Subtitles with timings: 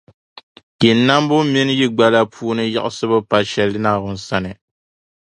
[0.79, 4.51] Yi nambu mini yi gbala puuni yiɣisibu pa shɛli Naawuni sani.